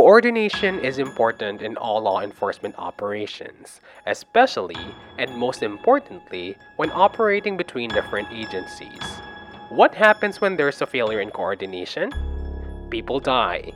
[0.00, 4.80] Coordination is important in all law enforcement operations, especially
[5.18, 9.02] and most importantly when operating between different agencies.
[9.68, 12.10] What happens when there's a failure in coordination?
[12.88, 13.72] People die.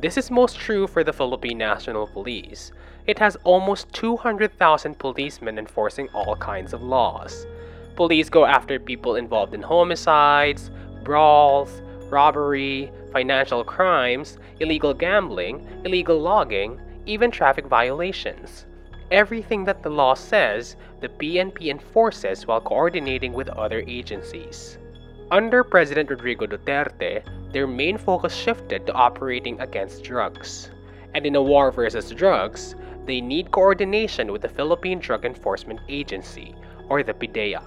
[0.00, 2.72] This is most true for the Philippine National Police.
[3.06, 7.46] It has almost 200,000 policemen enforcing all kinds of laws.
[7.94, 10.68] Police go after people involved in homicides,
[11.04, 11.80] brawls,
[12.10, 18.66] robbery, financial crimes, illegal gambling, illegal logging, even traffic violations.
[19.10, 24.78] Everything that the law says, the PNP enforces while coordinating with other agencies.
[25.30, 30.70] Under President Rodrigo Duterte, their main focus shifted to operating against drugs.
[31.14, 36.54] And in a war versus drugs, they need coordination with the Philippine Drug Enforcement Agency,
[36.88, 37.62] or the PIDEA.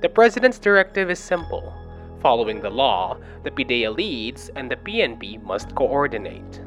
[0.00, 1.72] The President's directive is simple
[2.20, 6.60] Following the law, the PIDEA leads and the PNP must coordinate.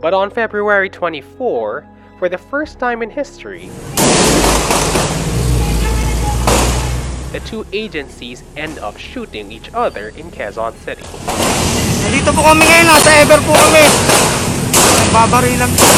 [0.00, 1.86] But on February 24,
[2.18, 3.70] for the first time in history,
[7.30, 11.06] the two agencies end up shooting each other in Quezon City.
[12.02, 13.84] Nandito po kami ngayon, nasa Ever po kami.
[15.14, 15.88] Babarilan po.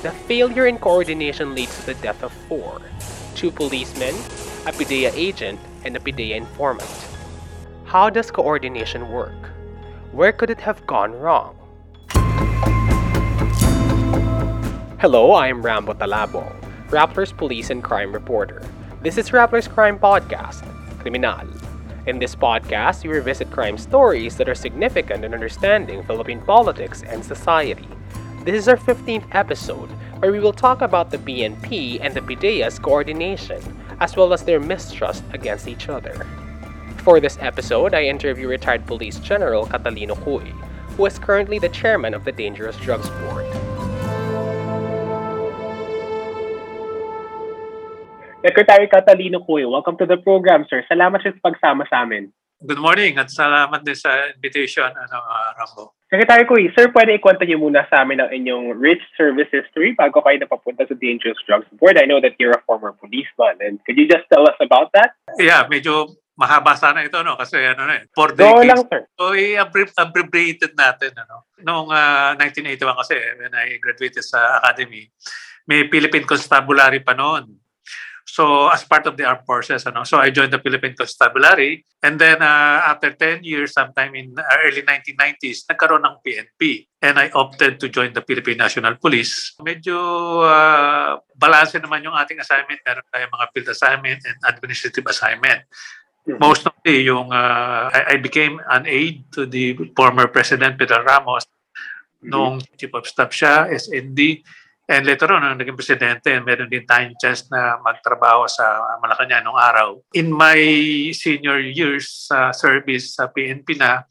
[0.00, 2.80] The failure in coordination leads to the death of four
[3.34, 4.14] two policemen,
[4.66, 7.06] a PIDEA agent, and a PIDEA informant.
[7.84, 9.50] How does coordination work?
[10.12, 11.56] Where could it have gone wrong?
[15.00, 16.48] Hello, I am Rambo Talabo,
[16.88, 18.62] Rappler's police and crime reporter.
[19.02, 20.62] This is Rappler's Crime Podcast,
[21.00, 21.46] Criminal.
[22.06, 27.24] In this podcast, we revisit crime stories that are significant in understanding Philippine politics and
[27.24, 27.88] society.
[28.44, 29.90] This is our 15th episode,
[30.24, 33.60] where we will talk about the BNP and the PIDEA's coordination,
[34.00, 36.26] as well as their mistrust against each other.
[37.04, 40.48] For this episode, I interview retired Police General Catalino Cuy,
[40.96, 43.44] who is currently the chairman of the Dangerous Drugs Board.
[48.40, 50.80] Secretary Catalino Cuy, welcome to the program, sir.
[50.88, 52.32] Salamat sa pagsama sa amin.
[52.64, 56.00] Good morning at salamat din sa invitation, ano, uh, Rambo.
[56.08, 60.24] Secretary Kuy, sir, pwede ikwento niyo muna sa amin ang inyong rich service history bago
[60.24, 62.00] kayo napapunta sa Dangerous Drugs Board.
[62.00, 63.60] I know that you're a former policeman.
[63.60, 65.12] And could you just tell us about that?
[65.36, 67.36] Yeah, medyo mahaba sana ito, no?
[67.36, 68.68] Kasi ano na eh, four Go decades.
[68.72, 69.00] lang, sir.
[69.12, 71.52] So, i-abbreviated natin, ano?
[71.60, 75.12] Noong ah, 1981 kasi, when I graduated sa academy,
[75.68, 77.60] may Philippine Constabulary pa noon.
[78.24, 80.02] So, as part of the armed forces, ano?
[80.08, 81.84] So, I joined the Philippine Constabulary.
[82.02, 86.88] And then, uh, after 10 years, sometime in uh, early 1990s, nagkaroon ng PNP.
[87.04, 89.52] And I opted to join the Philippine National Police.
[89.60, 89.96] Medyo
[90.40, 92.80] uh, balanse naman yung ating assignment.
[92.80, 95.68] Meron tayong mga field assignment and administrative assignment.
[96.24, 101.04] Most of the yung uh, I, I became an aide to the former President Pedro
[101.04, 101.44] Ramos
[102.24, 104.40] nung chief of staff siya, SND.
[104.84, 109.56] And later on, nung naging presidente, meron din tayong chance na magtrabaho sa Malacanang nung
[109.56, 109.96] araw.
[110.12, 110.60] In my
[111.16, 114.04] senior years sa service sa PNP na,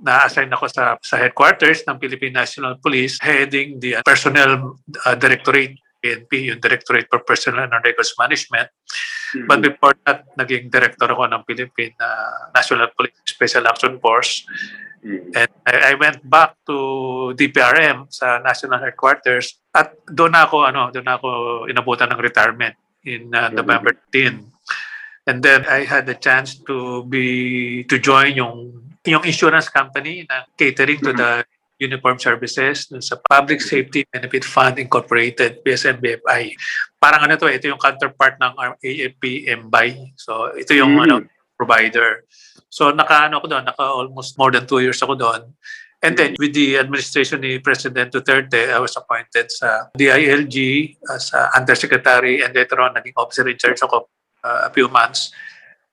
[0.00, 6.52] na-assign ako sa, sa headquarters ng Philippine National Police heading the Personnel uh, Directorate PNP,
[6.52, 8.68] yung Directorate for Personnel and Records Management.
[9.44, 14.46] But before that, naging director ako ng Philippine uh, National Police Special Action Force.
[15.04, 21.06] And I, I went back to DPRM sa national headquarters at doon ako ano, doon
[21.06, 21.28] ako
[21.70, 22.74] inabutan ng retirement
[23.06, 24.42] in uh, November 10.
[25.26, 30.46] And then I had the chance to be to join yung yung insurance company na
[30.58, 31.46] catering to the
[31.78, 36.56] uniform services dun sa Public Safety Benefit Fund Incorporated, PSNBFI.
[36.96, 40.16] Parang ano to, ito yung counterpart ng AFP MBI.
[40.16, 41.04] So ito yung Mm.
[41.06, 41.14] ano
[41.56, 42.24] provider.
[42.68, 45.56] So naka-ano ako doon, naka almost more than two years ako doon.
[46.04, 50.56] And then with the administration ni President Duterte, I was appointed sa DILG
[51.08, 54.06] as uh, undersecretary and later on naging officer in charge ako
[54.44, 55.32] uh, a few months.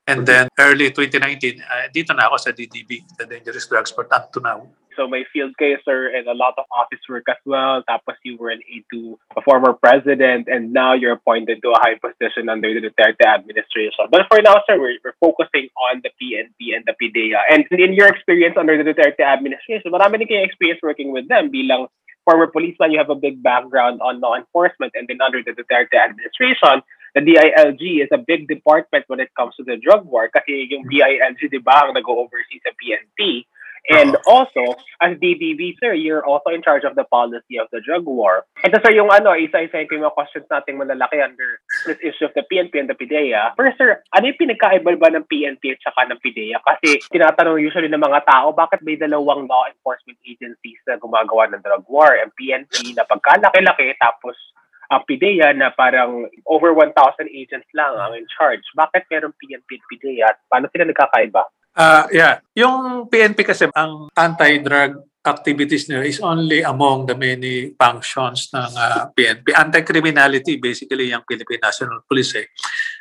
[0.07, 4.35] And then early 2019, uh, dito na ako sa DDB, the Dangerous Drugs Board up
[4.35, 4.67] to now.
[4.93, 7.81] So may field kayo, sir, and a lot of office work as well.
[7.89, 11.79] Tapos you were an aide to a former president, and now you're appointed to a
[11.81, 14.05] high position under the Duterte administration.
[14.11, 17.41] But for now, sir, we're, we're focusing on the PNP and the PIDEA.
[17.49, 21.49] And in your experience under the Duterte administration, marami din kayong experience working with them
[21.49, 21.87] bilang
[22.25, 25.95] former policeman, you have a big background on law enforcement, and then under the Duterte
[25.95, 26.81] administration,
[27.13, 30.89] the DILG is a big department when it comes to the drug war kasi yung
[30.89, 33.45] DILG, di ba, ang nag-oversee sa PNP.
[33.91, 38.07] And also, as DDB, sir, you're also in charge of the policy of the drug
[38.07, 38.47] war.
[38.63, 42.47] Ito, sir, yung ano, isa-isa yung mga questions nating malalaki under this issue of the
[42.47, 43.51] PNP and the PIDEA.
[43.59, 46.63] First, sir, ano yung pinagkaiba ba ng PNP at saka ng PIDEA?
[46.63, 51.59] Kasi tinatanong usually ng mga tao, bakit may dalawang law enforcement agencies na gumagawa ng
[51.59, 52.15] drug war?
[52.15, 54.39] Ang PNP na pagkalaki-laki, tapos
[54.93, 56.93] ang PIDEA na parang over 1,000
[57.33, 58.61] agents lang ang in charge.
[58.77, 60.23] Bakit meron PNP at PIDEA?
[60.29, 61.43] At paano sila nagkakaiba?
[61.73, 62.37] Ah, yeah.
[62.53, 69.09] Yung PNP kasi, ang anti-drug activities nila is only among the many functions ng ah,
[69.09, 69.49] PNP.
[69.57, 72.47] Anti-criminality, basically, yung Philippine National Police eh.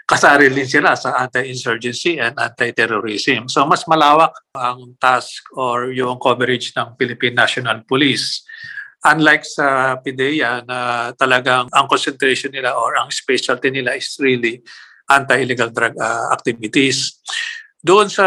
[0.08, 3.52] Kasari din sila sa anti-insurgency and anti-terrorism.
[3.52, 8.40] So, mas malawak ang task or yung coverage ng Philippine National Police.
[9.02, 14.62] Unlike sa PIDEA na talagang ang concentration nila or ang specialty nila is really
[15.10, 17.18] anti-illegal drug ah, activities.
[17.82, 18.26] Doon sa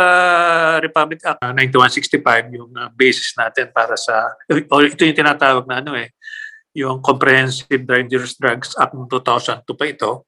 [0.84, 5.80] Republic Act uh, 9165, yung uh, basis natin para sa, o ito yung tinatawag na
[5.80, 6.12] ano eh,
[6.76, 10.28] yung Comprehensive Dangerous Drugs Act ng 2002 pa ito,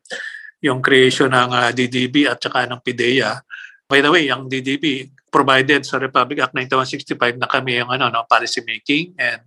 [0.64, 3.36] yung creation ng uh, DDB at saka ng PIDEA.
[3.84, 8.24] By the way, ang DDB provided sa Republic Act 9165 na kami yung ano, no,
[8.32, 9.44] policy making and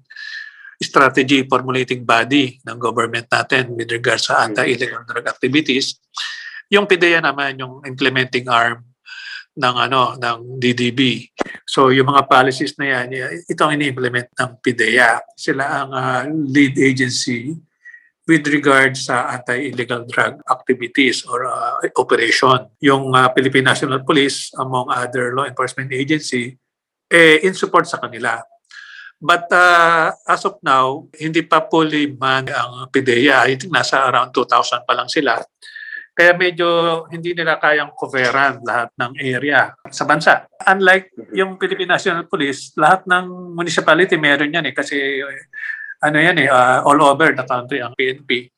[0.80, 6.00] strategy formulating body ng government natin with regards sa anti-illegal drug activities.
[6.72, 8.80] Yung PIDEA naman, yung implementing arm
[9.60, 11.28] ng ano ng DDB.
[11.68, 13.12] So yung mga policies na yan,
[13.44, 15.20] ito ang ini-implement ng PIDEA.
[15.36, 17.52] Sila ang uh, lead agency
[18.30, 22.70] with regard sa anti-illegal drug activities or uh, operation.
[22.78, 26.54] Yung uh, Philippine National Police, among other law enforcement agency,
[27.10, 28.38] eh, in support sa kanila.
[29.20, 33.44] But uh, as of now, hindi pa fully man ang PIDEA.
[33.44, 35.36] I think nasa around 2,000 pa lang sila.
[36.16, 40.48] Kaya medyo hindi nila kayang coveran lahat ng area sa bansa.
[40.64, 45.20] Unlike yung Philippine National Police, lahat ng municipality meron yan eh kasi
[46.00, 48.48] ano yan eh uh, all over the country ang PNP.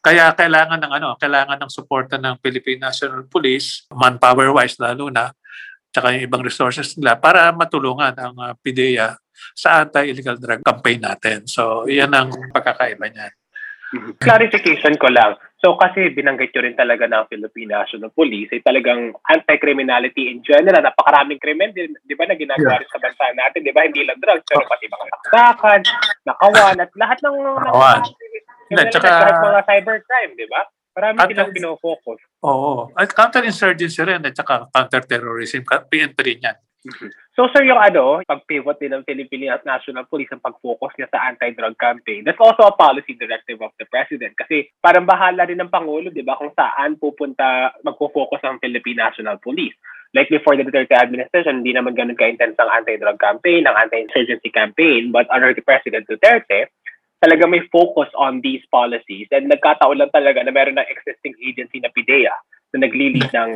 [0.00, 5.32] Kaya kailangan ng ano, kailangan ng suporta ng Philippine National Police, manpower wise lalo na,
[5.92, 9.16] tsaka yung ibang resources nila para matulungan ang uh, PIDEA
[9.54, 11.46] sa anti-illegal drug campaign natin.
[11.46, 13.32] So, yan ang pagkakaiba niyan.
[14.20, 15.40] Clarification ko lang.
[15.58, 20.78] So kasi binanggit nyo rin talaga ng Philippine National Police ay talagang anti-criminality in general.
[20.78, 23.66] Napakaraming krimen, di, di ba, na ginagawa rin sa bansa natin.
[23.66, 25.80] Di ba, hindi lang drugs, pero pati mga saksakan,
[26.28, 27.36] nakawan, at lahat ng...
[27.42, 28.00] Nakawan.
[28.92, 29.08] Tsaka...
[29.08, 30.62] Lahat mga cybercrime, di ba?
[30.94, 32.18] Marami At- silang pinofocus.
[32.46, 32.94] Oo.
[32.94, 35.66] At counter-insurgency rin at saka counter-terrorism.
[35.66, 36.56] PNP rin yan.
[37.34, 41.74] So sir, yung ano, pag-pivot din ng Philippine National Police ang pag-focus niya sa anti-drug
[41.74, 44.34] campaign, that's also a policy directive of the President.
[44.38, 49.42] Kasi parang bahala rin ng Pangulo, di ba, kung saan pupunta, magpo-focus ang Philippine National
[49.42, 49.74] Police.
[50.14, 55.10] Like before the Duterte administration, hindi naman ganun ka-intense ang anti-drug campaign, ang anti-insurgency campaign,
[55.10, 56.70] but under the President Duterte,
[57.18, 59.26] talaga may focus on these policies.
[59.34, 62.30] And nagkataon lang talaga na meron ng existing agency na PIDEA
[62.72, 63.52] na nagli-lead ng,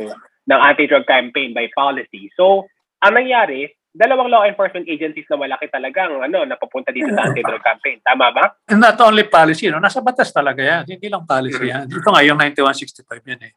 [0.51, 2.27] ng anti-drug campaign by policy.
[2.35, 2.67] So,
[3.03, 8.01] ang nangyari, dalawang law enforcement agencies na malaki talagang ano, napapunta dito sa anti-drug campaign.
[8.01, 8.45] Tama ba?
[8.65, 9.77] And not only policy, no?
[9.77, 10.97] nasa batas talaga yan.
[10.97, 11.85] Hindi lang policy yan.
[11.85, 13.51] Ito nga, yung 9165 yan eh.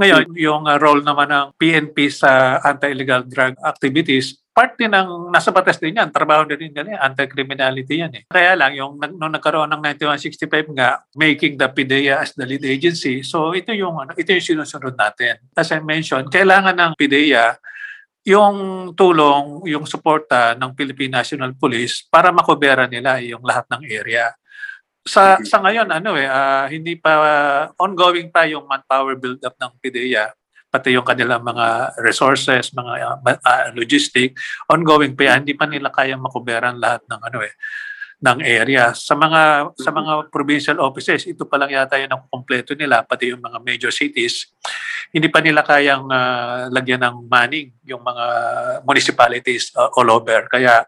[0.00, 5.52] Ngayon, yung uh, role naman ng PNP sa anti-illegal drug activities, part din ng, nasa
[5.52, 8.22] batas din yan, trabaho din yan, eh, anti-criminality yan eh.
[8.32, 13.20] Kaya lang, yung nung nagkaroon ng 9165 nga, making the PIDEA as the lead agency,
[13.20, 15.36] so ito yung, ano, ito yung sinusunod natin.
[15.52, 17.60] As I mentioned, kailangan ng PIDEA
[18.22, 24.30] yung tulong, yung suporta ng Philippine National Police para makubera nila yung lahat ng area.
[25.02, 27.14] Sa sa ngayon ano eh ah, hindi pa
[27.74, 30.30] ongoing pa yung manpower build up ng PIDEA
[30.72, 34.32] pati yung kanilang mga resources, mga ma- ah, logistic,
[34.72, 35.44] ongoing pa yan.
[35.44, 37.52] Hindi pa nila kayang makuberan lahat ng ano eh
[38.22, 38.94] ng area.
[38.94, 43.42] Sa mga sa mga provincial offices, ito pa lang yata yung kompleto nila, pati yung
[43.42, 44.46] mga major cities.
[45.10, 48.24] Hindi pa nila kayang ah, lagyan ng manning yung mga
[48.86, 50.46] municipalities ah, all over.
[50.46, 50.86] Kaya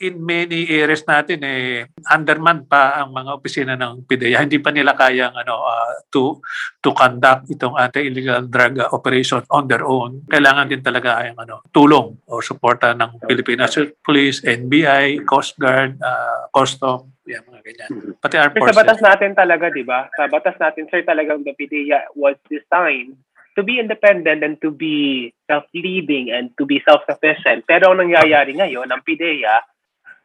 [0.00, 4.40] in many areas natin eh underman pa ang mga opisina ng PIDEA.
[4.40, 6.40] Hindi pa nila kayang ano ah, to
[6.80, 10.24] to conduct itong anti-illegal drug ah, operation on their own.
[10.26, 16.00] Kailangan din talaga ang ano tulong o suporta ng Philippine National Police, NBI, Coast Guard,
[16.00, 17.90] ah, Custom, yan mga ganyan.
[18.18, 18.80] Pati Armed Sir, sa Forces.
[18.80, 20.08] batas natin talaga, di ba?
[20.16, 23.14] Sa batas natin, sir, talagang the PIDEA was designed
[23.54, 27.66] to be independent and to be self-leading and to be self-sufficient.
[27.66, 29.62] Pero ang nangyayari ngayon, ang PIDEA,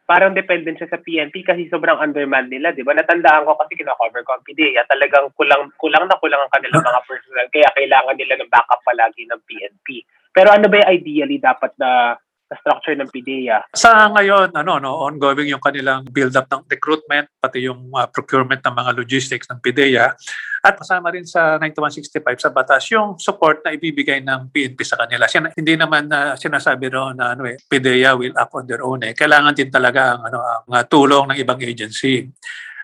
[0.06, 2.94] parang dependent siya sa PNP kasi sobrang undermanned nila, di ba?
[2.94, 7.02] Natandaan ko kasi kina-cover ko ang PIDEA, talagang kulang, kulang na kulang ang kanilang mga
[7.10, 10.06] personnel, kaya kailangan nila ng backup palagi ng PNP.
[10.30, 12.14] Pero ano ba yung ideally dapat na
[12.54, 13.66] structure ng PIDEA?
[13.74, 18.74] Sa ngayon, ano, no, ongoing yung kanilang build-up ng recruitment, pati yung uh, procurement ng
[18.74, 20.14] mga logistics ng PIDEA.
[20.62, 25.26] At kasama rin sa 9165 sa batas yung support na ibibigay ng PNP sa kanila.
[25.26, 29.02] Sin- hindi naman na sinasabi roon na ano, eh, PIDEA will act on their own.
[29.02, 29.14] Eh.
[29.14, 32.30] Kailangan din talaga ang, ano, ang uh, tulong ng ibang agency.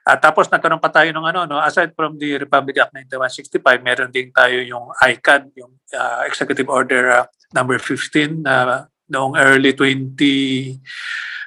[0.03, 4.11] At tapos nagkaroon pa tayo ng ano, no, aside from the Republic Act 9165, meron
[4.11, 9.77] din tayo yung ICAD, yung uh, Executive Order uh, number 15 na uh, noong early
[9.77, 10.81] 20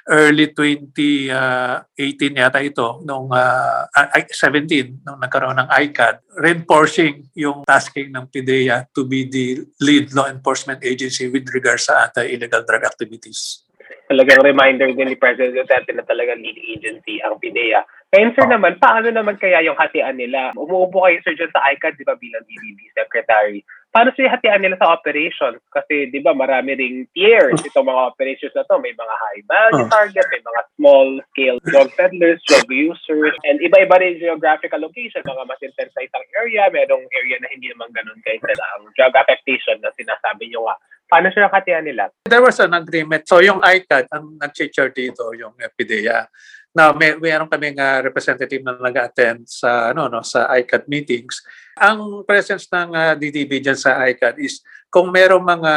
[0.06, 8.30] early 2018 yata ito nung uh, 17 nung nagkaroon ng ICAD reinforcing yung tasking ng
[8.30, 13.66] PIDEA to be the lead law enforcement agency with regards sa anti-illegal drug activities.
[14.06, 17.82] Talagang reminder din ni President Duterte na talagang lead agency ang PIDEA.
[18.14, 20.54] Ngayon, sir naman, paano naman kaya yung hatian nila?
[20.54, 23.66] Umuupo kayo, sir, dyan sa ICAD, di ba, bilang DBB Secretary.
[23.96, 25.56] Paano siya hatian nila sa operations?
[25.72, 28.76] Kasi, di ba, marami ring tiers itong mga operations na to.
[28.76, 29.88] May mga high-value Oh.
[29.88, 35.24] target, may mga small-scale drug peddlers, drug users, and iba-iba rin geographical location.
[35.24, 39.16] Mga mas intense sa isang area, merong area na hindi naman ganun ka-intense ang drug
[39.16, 40.76] affectation na sinasabi nyo nga.
[41.08, 42.12] Paano siya hatian nila?
[42.28, 43.24] There was an agreement.
[43.24, 46.28] So yung ICAD, ang nag-chair dito, yung PIDEA,
[46.76, 51.40] na may mayroon kaming uh, representative na nag-attend sa ano no sa ICAD meetings.
[51.80, 54.60] Ang presence ng uh, DDB diyan sa ICAD is
[54.92, 55.72] kung merong mga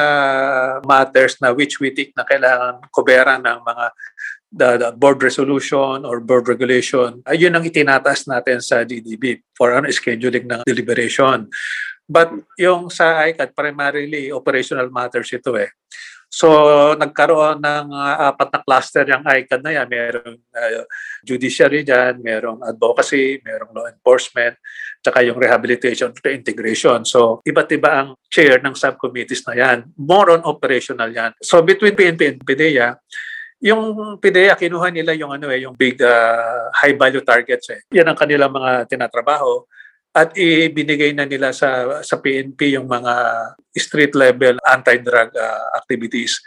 [0.84, 3.86] matters na which we think na kailangan kuberan ng mga
[4.52, 9.88] the, the board resolution or board regulation, ayun ang itinataas natin sa DDB for ano
[9.88, 11.48] scheduling ng deliberation.
[12.10, 15.72] But yung sa ICAD, primarily operational matters ito eh.
[16.30, 16.48] So,
[16.94, 19.88] nagkaroon ng uh, apat na cluster yung ICAD na yan.
[19.90, 20.86] Merong uh,
[21.26, 24.54] judiciary dyan, merong advocacy, merong law enforcement,
[25.02, 27.02] tsaka yung rehabilitation to integration.
[27.02, 29.78] So, iba't iba ang chair ng subcommittees na yan.
[29.98, 31.34] More on operational yan.
[31.42, 32.94] So, between PNP and PDEA,
[33.66, 37.82] yung PDEA, kinuha nila yung ano eh, yung big uh, high value targets eh.
[37.90, 39.66] Yan ang kanilang mga tinatrabaho
[40.14, 43.14] at ibinigay na nila sa sa PNP yung mga
[43.78, 46.38] street level anti-drug uh, activities.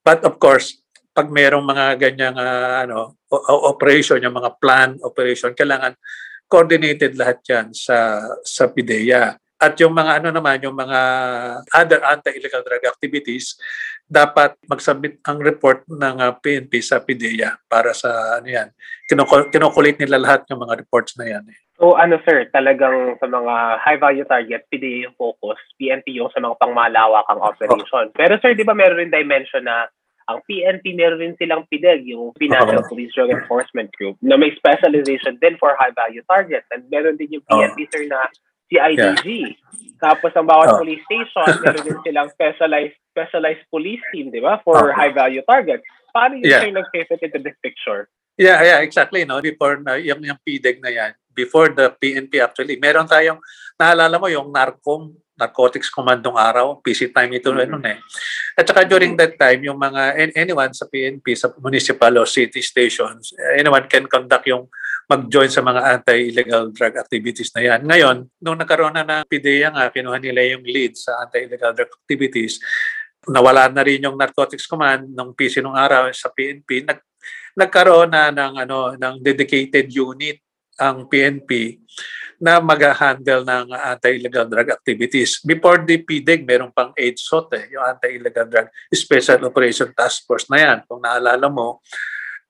[0.00, 0.80] But of course,
[1.12, 3.20] pag merong mga ganyang uh, ano
[3.66, 5.96] operation, yung mga plan operation, kailangan
[6.50, 9.39] coordinated lahat 'yan sa sa PIDEA.
[9.60, 11.00] At yung mga ano naman, yung mga
[11.76, 13.60] other anti-illegal drug activities,
[14.08, 18.72] dapat mag-submit ang report ng uh, PNP sa PIDEA para sa ano yan.
[19.52, 21.44] Kinukulit nila lahat yung mga reports na yan.
[21.44, 21.58] Eh.
[21.80, 26.40] So ano sir, talagang sa mga high value target, PDA yung focus, PNP yung sa
[26.40, 28.12] mga pangmalawakang operation.
[28.16, 29.88] Pero sir, di ba meron rin dimension na
[30.28, 35.40] ang PNP meron rin silang PIDEG, yung Financial Police Drug Enforcement Group, na may specialization
[35.42, 36.62] din for high value target.
[36.70, 38.28] And meron din yung PNP sir na
[38.70, 39.26] CIDG.
[39.26, 39.52] Yeah.
[40.00, 40.80] Tapos ang bawat oh.
[40.80, 44.62] police station, meron din silang specialized specialized police team, di ba?
[44.64, 44.94] For oh.
[44.96, 45.84] high value targets.
[46.14, 46.62] Paano yung yeah.
[46.62, 48.08] sir nag-fit into this picture?
[48.40, 49.28] Yeah, yeah, exactly.
[49.28, 53.36] No, before na yung yung PDEG na yan, before the PNP actually, meron tayong
[53.76, 57.68] naalala mo yung NARCOM, Narcotics Command nung araw, PC time ito mm-hmm.
[57.68, 57.98] noon eh.
[58.56, 63.32] At saka during that time, yung mga anyone sa PNP, sa municipal or city stations,
[63.56, 64.68] anyone can conduct yung
[65.10, 67.80] mag-join sa mga anti-illegal drug activities na yan.
[67.82, 72.62] Ngayon, nung nagkaroon na ng PDEA nga, kinuha nila yung lead sa anti-illegal drug activities,
[73.26, 77.02] nawala na rin yung Narcotics Command ng PC nung araw sa PNP, nag,
[77.58, 80.38] nagkaroon na ng, ano, ng dedicated unit
[80.78, 81.82] ang PNP
[82.40, 85.44] na mag-handle ng anti-illegal drug activities.
[85.44, 90.56] Before the PDEG, meron pang AIDSOT eh, yung anti-illegal drug special operation task force na
[90.56, 90.78] yan.
[90.88, 91.84] Kung naalala mo,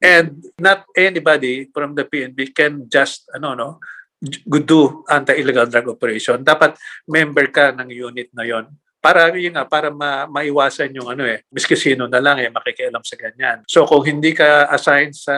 [0.01, 3.69] And not anybody from the PNP can just ano no
[4.65, 6.45] do anti-illegal drug operation.
[6.45, 6.77] Dapat
[7.09, 8.69] member ka ng unit na yon
[9.01, 13.01] para yun nga para ma, maiwasan yung ano eh miski sino na lang eh makikialam
[13.01, 13.65] sa ganyan.
[13.65, 15.35] So kung hindi ka assigned sa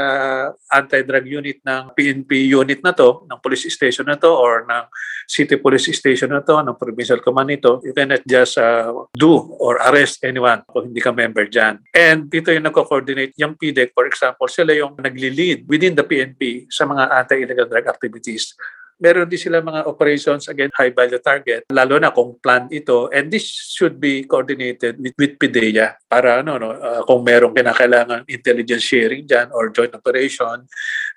[0.67, 4.85] anti-drug unit ng PNP unit na to, ng police station na to or ng
[5.31, 9.79] city police station na to, ng provincial command nito, you cannot just uh, do or
[9.89, 11.79] arrest anyone kung hindi ka member dyan.
[11.95, 16.83] And dito yung nagko-coordinate yung PDEC, for example, sila yung nagli-lead within the PNP sa
[16.83, 18.59] mga anti-illegal drug activities
[19.03, 23.11] meron din sila mga operations against high value target, lalo na kung plan ito.
[23.11, 28.31] And this should be coordinated with, with PIDEA para ano, no, uh, kung merong kinakailangan
[28.31, 30.63] intelligence sharing dyan or joint operation,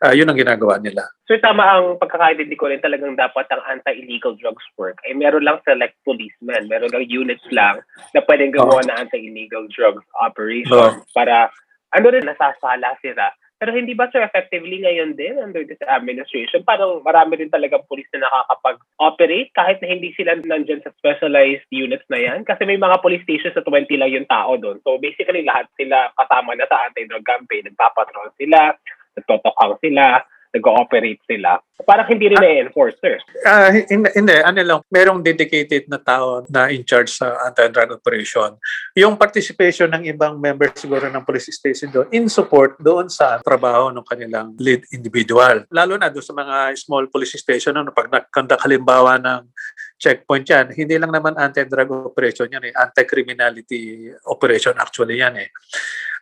[0.01, 1.06] uh, yun ang ginagawa nila.
[1.30, 5.62] So tama ang pagkakaintindi ko rin talagang dapat ang anti-illegal drugs work ay meron lang
[5.62, 7.86] select policemen, meron lang units lang
[8.18, 8.86] na pwedeng gawa oh.
[8.89, 11.06] na anti-illegal drugs operation oh.
[11.13, 11.54] para
[11.94, 13.30] ano rin nasasala sila
[13.65, 16.62] Pero hindi ba sir effectively ngayon din under this administration?
[16.62, 22.05] Parang marami din talaga police na nakakapag-operate kahit na hindi sila nandyan sa specialized units
[22.13, 22.45] na yan.
[22.45, 24.77] Kasi may mga police stations na 20 lang yung tao doon.
[24.86, 27.65] So basically lahat sila kasama na sa anti-drug campaign.
[27.65, 28.77] Nagpapatrol sila,
[29.17, 30.22] nagtotokhang sila,
[30.55, 31.59] nag-ooperate sila.
[31.83, 33.19] Parang hindi rin na-enforce, sir.
[33.43, 38.55] Ah, hindi, hindi, ano lang, merong dedicated na tao na in charge sa anti-drug operation.
[38.95, 43.91] Yung participation ng ibang members siguro ng police station doon in support doon sa trabaho
[43.91, 45.67] ng kanilang lead individual.
[45.67, 49.51] Lalo na doon sa mga small police station, ano, pag nagkandak halimbawa ng
[50.00, 55.51] checkpoint yan, hindi lang naman anti-drug operation yan eh, anti-criminality operation actually yan eh.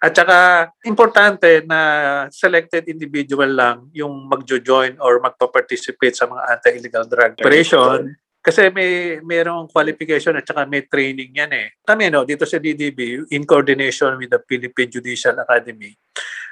[0.04, 1.80] At saka, importante na
[2.28, 8.12] selected individual lang yung magjo-join or magpa-participate sa mga anti-illegal drug operation.
[8.44, 11.80] Kasi may merong qualification at saka may training yan eh.
[11.88, 15.96] Kami no, dito sa DDB, in coordination with the Philippine Judicial Academy,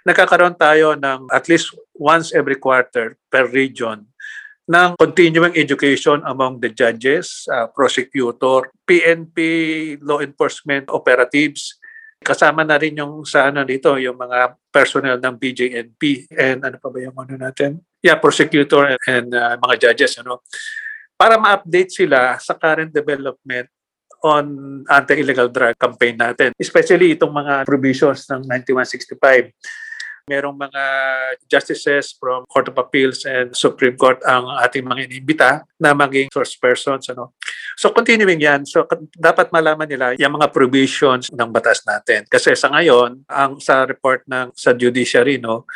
[0.07, 4.07] nagkakaroon tayo ng at least once every quarter per region
[4.71, 9.37] ng continuing education among the judges, uh, prosecutor, PNP,
[9.99, 11.75] law enforcement operatives,
[12.21, 16.87] Kasama na rin yung sa ano dito, yung mga personnel ng BJNP and ano pa
[16.93, 17.81] ba yung ano natin?
[17.97, 20.45] Yeah, prosecutor and, and uh, mga judges ano.
[21.17, 23.69] Para ma-update sila sa current development
[24.21, 24.45] on
[24.85, 26.53] anti-illegal drug campaign natin.
[26.61, 29.49] Especially itong mga provisions ng 9165
[30.31, 30.83] merong mga
[31.51, 36.55] justices from Court of Appeals and Supreme Court ang ating mga inimbita na maging source
[36.55, 37.11] persons.
[37.11, 37.35] Ano.
[37.75, 38.87] So continuing yan, so
[39.19, 42.23] dapat malaman nila yung mga provisions ng batas natin.
[42.31, 45.67] Kasi sa ngayon, ang sa report ng sa judiciary, no,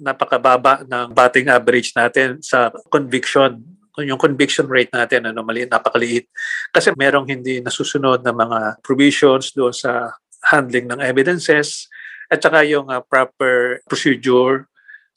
[0.00, 3.60] napakababa ng batting average natin sa conviction
[3.98, 6.30] yung conviction rate natin ano mali napakaliit
[6.70, 10.14] kasi merong hindi nasusunod na mga provisions doon sa
[10.54, 11.90] handling ng evidences
[12.28, 14.68] at saka yung uh, proper procedure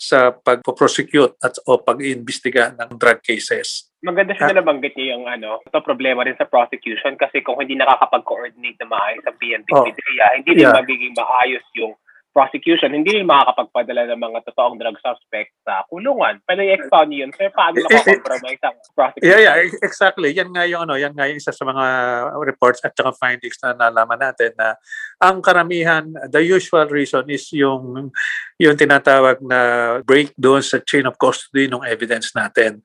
[0.02, 3.86] sa pag-prosecute at o pag-iimbestiga ng drug cases.
[4.02, 7.78] Maganda siya na nabanggit niya yung ano, ito problema rin sa prosecution kasi kung hindi
[7.78, 9.86] nakakapag-coordinate na maayos ang PNP Oh.
[10.34, 10.74] hindi rin Yeah.
[10.74, 11.94] magiging maayos yung
[12.32, 12.96] prosecution.
[12.96, 16.40] Hindi rin makakapagpadala ng mga totoong drug suspect sa kulungan.
[16.48, 19.28] Pero i-expound niyo yun, sir, paano makakompromise ang prosecution?
[19.28, 20.32] Yeah, yeah, exactly.
[20.32, 21.86] Yan nga yung ano, yan nga yung isa sa mga
[22.48, 24.80] reports at saka findings na nalaman natin na
[25.20, 28.10] ang karamihan, the usual reason is yung
[28.58, 29.60] yung tinatawag na
[30.02, 32.80] break doon sa chain of custody ng evidence natin.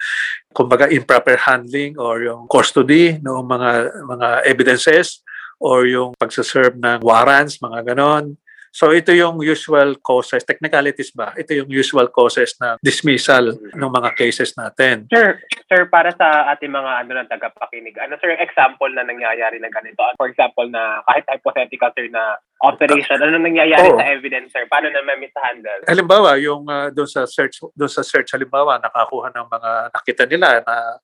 [0.50, 3.70] Kumbaga improper handling or yung custody ng mga
[4.10, 5.22] mga evidences
[5.60, 8.36] or yung pagsaserve ng warrants, mga ganon.
[8.76, 11.32] So ito yung usual causes, technicalities ba?
[11.32, 15.08] Ito yung usual causes na dismissal ng mga cases natin.
[15.08, 19.72] Sir, sir, para sa ating mga ano ng tagapakinig, ano sir, example na nangyayari na
[19.72, 20.04] ganito?
[20.20, 22.36] For example, na kahit hypothetical sir na
[22.68, 23.96] operation, ano nangyayari Oo.
[23.96, 24.68] sa evidence sir?
[24.68, 25.80] Paano naman mishandle?
[25.88, 30.60] Halimbawa, yung uh, doon sa search doon sa search halimbawa nakakuha ng mga nakita nila
[30.60, 31.00] na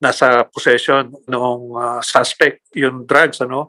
[0.00, 3.68] nasa possession ng uh, suspect yung drugs ano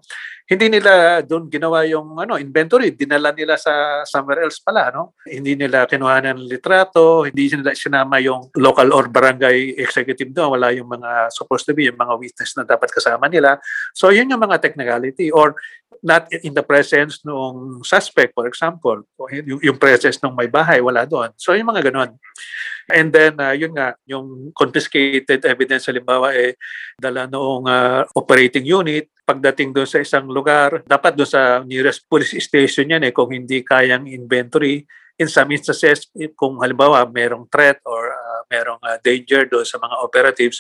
[0.52, 2.92] hindi nila doon ginawa yung ano inventory.
[2.92, 5.16] Dinala nila sa somewhere else pala no?
[5.24, 10.60] Hindi nila kinuha ng litrato hindi nila sinama yung local or barangay executive doon.
[10.60, 13.64] Wala yung mga supposed to be yung mga witness na dapat kasama nila.
[13.96, 15.32] So yun yung mga technicality.
[15.32, 15.56] Or
[16.00, 21.04] not in the presence ng suspect for example yung, yung presence ng may bahay wala
[21.04, 21.36] doon.
[21.36, 22.16] So yung mga ganon
[22.90, 26.56] and then uh, yun nga yung confiscated evidence halimbawa eh
[26.98, 32.34] dala noong uh, operating unit pagdating doon sa isang lugar dapat doon sa nearest police
[32.42, 34.88] station yan eh kung hindi kayang inventory.
[35.22, 39.78] In some instances if kung halimbawa merong threat or uh, merong uh, danger doon sa
[39.78, 40.58] mga operatives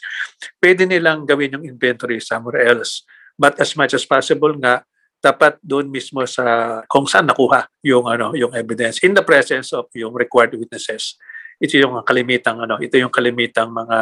[0.62, 3.02] pwede nilang gawin yung inventory somewhere else.
[3.42, 4.86] But as much as possible nga
[5.22, 8.98] dapat doon mismo sa kung saan nakuha yung ano yung evidence.
[9.06, 11.16] In the presence of yung required witnesses.
[11.62, 13.98] Ito yung kalimitang ano ito yung kalimitang mga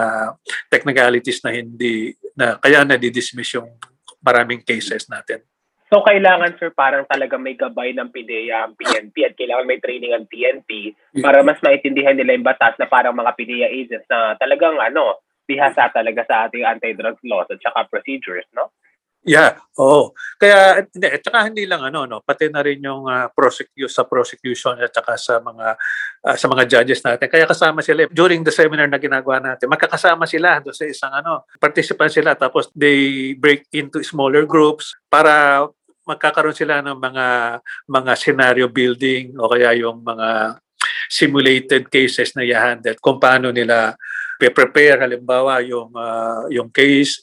[0.71, 3.67] technicalities na hindi na kaya na dismiss yung
[4.23, 5.43] maraming cases natin.
[5.89, 10.13] So, kailangan, sir, parang talaga may gabay ng PIDEA ang PNP at kailangan may training
[10.13, 14.77] ang PNP para mas maintindihan nila yung batas na parang mga PIDEA agents na talagang,
[14.77, 15.17] ano,
[15.49, 18.69] bihasa talaga sa ating anti-drug laws at saka procedures, no?
[19.27, 20.15] Yeah, oo.
[20.39, 24.07] Kaya hindi at saka hindi lang ano no, pati na rin yung uh, prosecute sa
[24.07, 25.75] prosecution at saka sa mga
[26.23, 27.27] uh, sa mga judges natin.
[27.27, 29.67] Kaya kasama sila during the seminar na ginagawa natin.
[29.67, 35.67] Magkakasama sila doon sa isang ano, participant sila tapos they break into smaller groups para
[36.07, 37.27] magkakaroon sila ng mga
[37.91, 40.57] mga scenario building o kaya yung mga
[41.11, 43.99] simulated cases na i-handle kung paano nila
[44.47, 47.19] prepare halimbawa yung ah, yung case,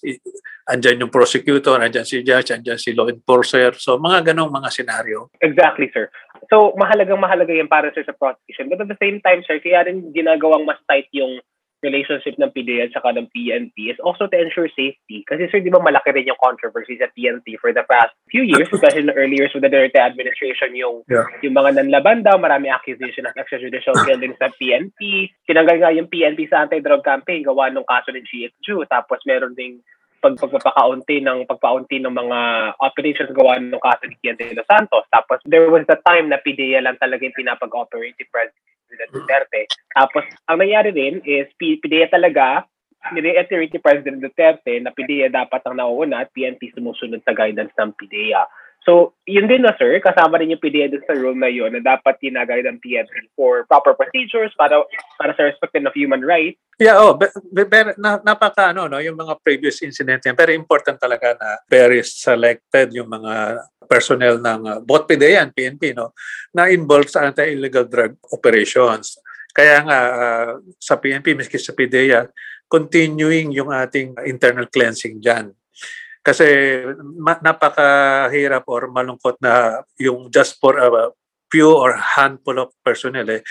[0.69, 3.73] andyan yung prosecutor, andyan si judge, andyan si law enforcer.
[3.81, 5.33] So mga ganong mga senaryo.
[5.41, 6.13] Exactly, sir.
[6.53, 8.71] So, mahalagang mahalaga yan para sir sa prosecution.
[8.71, 11.43] But at the same time, sir, kaya rin ginagawang mas tight yung
[11.87, 15.23] relationship ng PDEA at saka ng PNP is also to ensure safety.
[15.23, 18.67] Kasi sir, di ba malaki rin yung controversy sa PNP for the past few years,
[18.67, 21.31] especially in the early years with the Duterte administration, yung Yeah.
[21.47, 25.31] yung mga nanlaban daw, marami accusation of extrajudicial killing sa PNP.
[25.47, 28.83] Tinanggal nga yung PNP sa anti-drug campaign, gawa nung kaso ng GXU.
[28.91, 29.79] Tapos meron ding
[30.19, 32.39] pag pagpapakaunti ng pagpaunti ng mga
[32.83, 35.07] operations gawa ng kaso ni Kian de los Santos.
[35.13, 38.76] Tapos there was the time na PDEA lang talaga yung pinapag-operate ni President
[39.13, 39.67] Duterte.
[39.93, 42.67] Tapos ang nangyari rin is PDEA talaga
[43.15, 47.95] ni-reiterate ni President Duterte na PDEA dapat ang nauuna at PNP sumusunod sa guidance ng
[47.95, 48.43] PDEA.
[48.87, 51.83] So, yun din na sir, kasama rin yung PDEA dun sa rule na yun na
[51.83, 54.79] dapat ginagayad ng PNP for proper procedures para
[55.19, 57.25] para sa respect of human rights Yeah, oh, be,
[57.57, 60.37] be, be- na, napaka ano no, yung mga previous incident yan.
[60.37, 66.13] Pero important talaga na very selected yung mga personnel ng uh, both PDEA PNP no
[66.53, 69.23] na involved sa anti-illegal drug operations.
[69.55, 72.29] Kaya nga uh, sa PNP miski sa PDEA
[72.67, 75.55] continuing yung ating internal cleansing diyan.
[76.21, 76.47] Kasi
[76.99, 81.15] ma- napakahirap or malungkot na yung just for a
[81.51, 83.43] few or handful of personnel eh,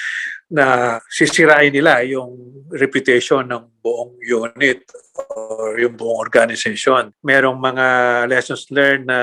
[0.51, 2.35] na sisirain nila yung
[2.75, 4.83] reputation ng buong unit
[5.31, 7.15] or yung buong organization.
[7.23, 7.87] Merong mga
[8.27, 9.19] lessons learned na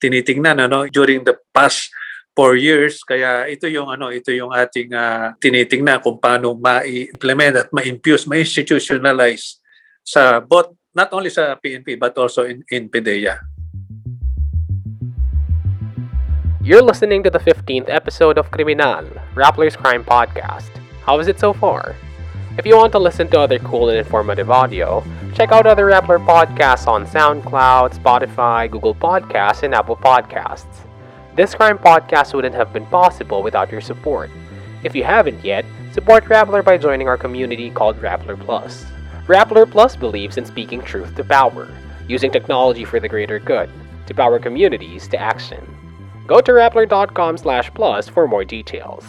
[0.00, 1.92] tinitingnan ano during the past
[2.32, 7.68] four years kaya ito yung ano ito yung ating ah, tinitingnan kung paano ma-implement at
[7.76, 9.60] ma-infuse ma-institutionalize
[10.00, 13.51] sa both not only sa PNP but also in in PDEA.
[16.64, 19.02] You're listening to the 15th episode of Criminal,
[19.34, 20.70] Rappler's Crime Podcast.
[21.04, 21.96] How is it so far?
[22.56, 26.24] If you want to listen to other cool and informative audio, check out other Rappler
[26.24, 30.86] podcasts on SoundCloud, Spotify, Google Podcasts, and Apple Podcasts.
[31.34, 34.30] This crime podcast wouldn't have been possible without your support.
[34.84, 38.84] If you haven't yet, support Rappler by joining our community called Rappler Plus.
[39.26, 41.66] Rappler Plus believes in speaking truth to power,
[42.06, 43.68] using technology for the greater good,
[44.06, 45.66] to power communities to action.
[46.32, 49.04] Go to rappler.com slash plus for more details.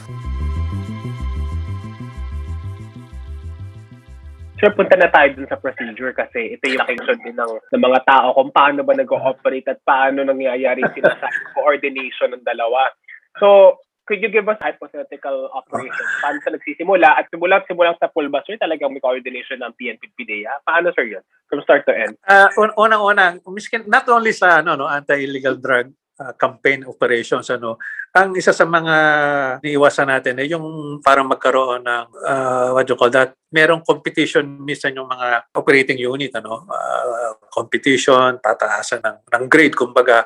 [4.59, 7.99] Sure, punta na tayo dun sa procedure kasi ito yung action din ng, ng mga
[8.03, 12.91] tao kung paano ba nag-ooperate at paano nangyayari yung sinasabi coordination ng dalawa.
[13.39, 16.03] So, could you give us hypothetical operation?
[16.19, 17.07] Paano sa nagsisimula?
[17.23, 20.59] At simula simulang sa full bus, sir, talagang may coordination ng PNP PDEA.
[20.67, 21.23] Paano, sir, yun?
[21.47, 22.19] From start to end.
[22.27, 25.87] Uh, un- unang-unang, miskin, not only sa ano, no, anti-illegal drug
[26.19, 27.81] uh, campaign operations, ano,
[28.13, 28.95] ang isa sa mga
[29.65, 34.93] niiwasan natin ay yung parang magkaroon ng, uh, what you call that, merong competition minsan
[34.93, 40.25] yung mga operating unit, ano, uh, competition, tataasan ng, ng grade, kumbaga,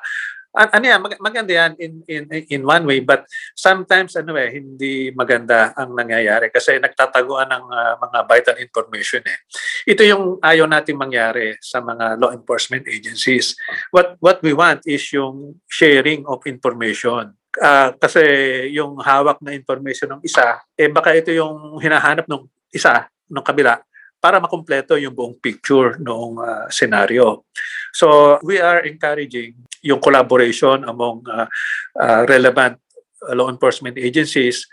[0.58, 5.13] ano yan, mag- maganda yan in, in, in one way, but sometimes ano eh, hindi
[5.13, 9.38] maganda ang nangyayari kasi nagtataguan ng uh, mga vital information eh.
[9.86, 13.54] Ito yung ayaw natin mangyari sa mga law enforcement agencies.
[13.93, 17.38] What what we want is yung sharing of information.
[17.58, 18.22] Ah, kasi
[18.74, 23.82] yung hawak na information ng isa, eh baka ito yung hinahanap ng isa, ng kabila,
[24.17, 27.46] para makumpleto yung buong picture ng uh, senaryo.
[27.93, 31.48] So we are encouraging yung collaboration among uh,
[31.98, 32.78] uh, relevant
[33.34, 34.66] law enforcement agencies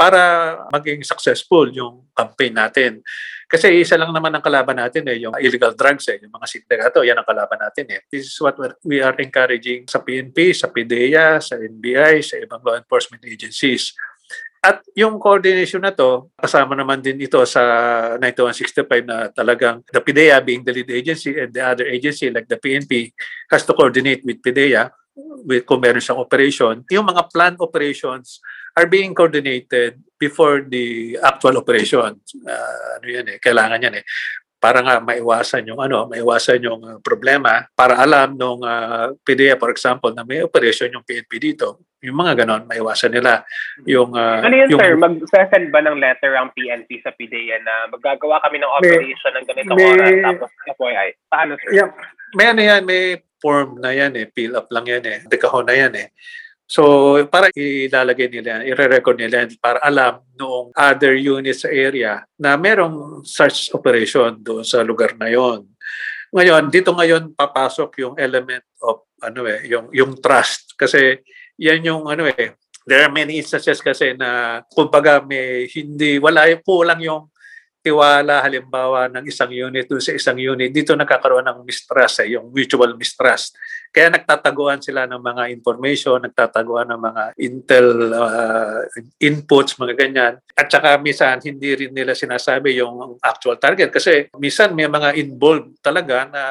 [0.00, 3.04] para maging successful yung campaign natin.
[3.44, 7.04] Kasi isa lang naman ang kalaban natin eh, yung illegal drugs eh, yung mga sindikato,
[7.04, 8.00] yan ang kalaban natin eh.
[8.08, 12.80] This is what we are encouraging sa PNP, sa PDEA, sa NBI, sa ibang law
[12.80, 13.92] enforcement agencies.
[14.60, 17.62] At yung coordination na to, kasama naman din ito sa
[18.20, 22.60] 9165 na talagang the PDEA being the lead agency and the other agency like the
[22.60, 23.08] PNP
[23.48, 24.92] has to coordinate with PDEA
[25.48, 26.84] with kung meron siyang operation.
[26.92, 28.44] Yung mga planned operations
[28.76, 32.20] are being coordinated before the actual operation.
[32.44, 34.04] Uh, ano yan eh, kailangan yan eh
[34.60, 39.72] para nga maiwasan yung ano, maiwasan yung uh, problema para alam nung uh, PDEA for
[39.72, 41.89] example na may operation yung PNP dito.
[42.00, 43.44] Yung mga ganon, maiwasan nila
[43.84, 44.96] yung uh, Ano yun, yung, sir?
[44.96, 49.76] Mag-send ba ng letter ang PNP sa PDEA na maggagawa kami ng operation ng ganitong
[49.76, 51.08] may- oras tapos FYI?
[51.28, 51.70] Paano, sir?
[51.76, 51.88] Yeah,
[52.32, 55.76] may ano yan, may form na yan eh, fill up lang yan eh, dekahon na
[55.76, 56.08] yan eh.
[56.70, 62.24] So, para ilalagay nila, yan, i-record nila yan para alam noong other units sa area
[62.40, 65.68] na merong search operation doon sa lugar na yon.
[66.30, 71.18] Ngayon, dito ngayon papasok yung element of ano eh, yung yung trust kasi
[71.60, 72.56] yan yung ano eh,
[72.88, 77.28] there are many instances kasi na kumbaga may hindi wala yung kulang yung
[77.80, 82.52] tiwala halimbawa ng isang unit dun sa isang unit, dito nagkakaroon ng mistrust, eh, yung
[82.52, 83.56] mutual mistrust.
[83.88, 88.84] Kaya nagtataguan sila ng mga information, nagtataguan ng mga intel uh,
[89.16, 90.34] inputs, mga ganyan.
[90.52, 95.80] At saka minsan hindi rin nila sinasabi yung actual target kasi minsan may mga involved
[95.80, 96.42] talaga na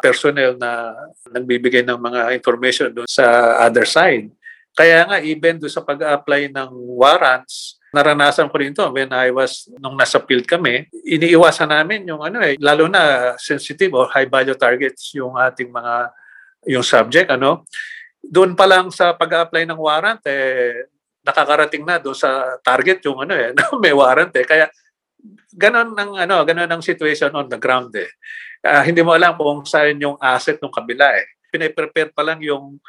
[0.00, 0.96] personnel na
[1.28, 4.32] nagbibigay ng mga information doon sa other side.
[4.72, 9.68] Kaya nga even doon sa pag-apply ng warrants, naranasan ko rin to when I was,
[9.76, 14.56] nung nasa field kami, iniiwasan namin yung ano eh, lalo na sensitive or high value
[14.56, 16.08] targets yung ating mga,
[16.72, 17.68] yung subject, ano.
[18.24, 20.88] Doon pa lang sa pag-apply ng warrant, eh,
[21.20, 24.48] nakakarating na doon sa target yung ano eh, may warrant eh.
[24.48, 24.72] Kaya
[25.52, 28.08] ganon ang ano, ganon ang situation on the ground eh.
[28.62, 31.26] Uh, hindi mo alam kung saan yung asset ng kabila eh.
[31.52, 32.80] Pinaprepare pa lang yung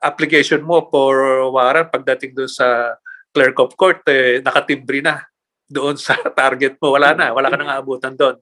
[0.00, 1.20] application mo for
[1.52, 2.96] warrant pagdating doon sa
[3.30, 5.22] clerk of court, eh, nakatimbri na
[5.64, 6.96] doon sa target mo.
[6.96, 8.40] Wala na, wala ka nang aabutan doon.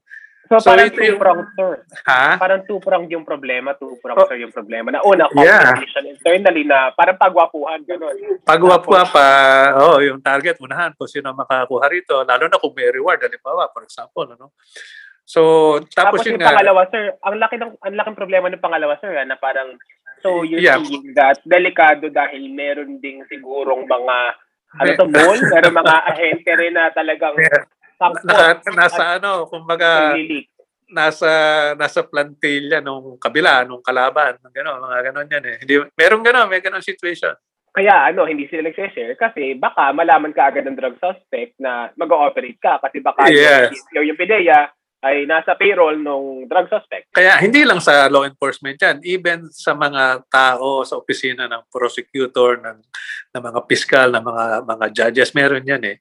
[0.49, 1.71] So, So, parang ito yung- two-pronged, sir.
[2.09, 2.41] Ha?
[2.41, 4.25] Parang two-pronged yung problema, two-pronged, Oh.
[4.25, 4.89] sir, yung problema.
[4.89, 5.77] Na una, Yeah.
[5.77, 8.41] competition internally na parang pagwapuhan, gano'n.
[8.41, 9.27] Pagwapwa pa,
[9.77, 13.85] oh, yung target, unahan kung sino makakuha rito, lalo na kung may reward, halimbawa, for
[13.85, 14.49] example, ano.
[15.21, 15.41] So,
[15.93, 18.97] tapos, Tapos yun yung nga, pangalawa, sir, ang laki ng ang laking problema ng pangalawa,
[18.97, 19.77] sir, ah, na parang
[20.21, 20.79] so you're Yeah.
[20.79, 24.17] seeing that delikado dahil meron ding sigurong mga
[24.75, 27.35] ano to mall, meron mga ahente rin na talagang
[27.97, 30.13] sangkot naka, nasa ano, kumbaga,
[30.89, 31.31] nasa
[31.75, 35.57] nasa plantilla nung kabila, nung kalaban, gano'n, mga gano'n yan eh.
[35.61, 37.33] Hindi, merong gano'n, may gano'n situation.
[37.69, 42.57] Kaya ano, hindi sila nagse-share kasi baka malaman ka agad ng drug suspect na mag-ooperate
[42.57, 43.69] ka kasi baka Yes.
[43.93, 47.07] yung, yung PIDEA ay nasa payroll ng drug suspect.
[47.15, 52.59] Kaya hindi lang sa law enforcement yan, even sa mga tao sa opisina ng prosecutor,
[52.59, 52.77] ng,
[53.31, 55.97] ng mga piskal, ng mga mga judges, meron yan eh.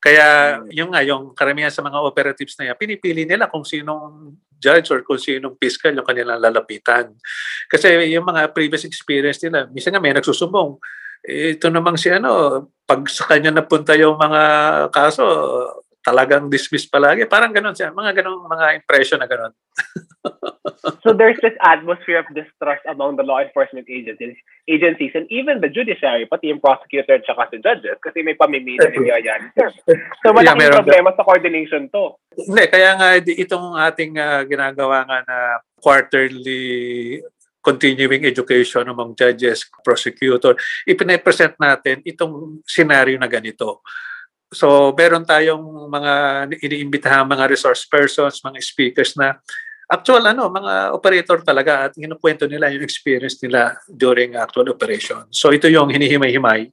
[0.00, 4.88] Kaya yung nga, yung karamihan sa mga operatives na yan, pinipili nila kung sinong judge
[4.96, 7.12] or kung sinong piskal yung kanilang lalapitan.
[7.68, 10.80] Kasi yung mga previous experience nila, minsan nga may nagsusumbong,
[11.28, 14.42] eh, ito namang si ano, pag sa kanya napunta yung mga
[14.88, 15.24] kaso,
[16.08, 17.28] talagang dismiss palagi.
[17.28, 17.92] Parang ganun siya.
[17.92, 19.52] Mga ganun, mga impression na ganun.
[21.02, 24.38] So there's this atmosphere of distrust among the law enforcement agencies,
[24.70, 28.78] agencies and even the judiciary, pati yung prosecutor at saka si judges kasi may pamimili
[28.78, 29.50] ni yan.
[30.22, 32.14] So Yeah, malaking meron- problema sa coordination to.
[32.38, 35.36] Hindi, kaya nga di- itong ating ah, ginagawa nga na
[35.82, 37.18] quarterly
[37.58, 40.54] continuing education among judges, prosecutor,
[40.86, 43.82] ipine-present natin itong scenario na ganito.
[44.48, 45.60] So, meron tayong
[45.92, 46.12] mga
[46.64, 49.36] iniimbitahan mga resource persons, mga speakers na
[49.88, 55.24] actual ano, mga operator talaga at kinukwento nila yung experience nila during actual operation.
[55.32, 56.72] So, ito yung hinihimay-himay